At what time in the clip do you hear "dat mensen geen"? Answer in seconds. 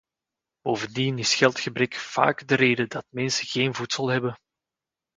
2.89-3.73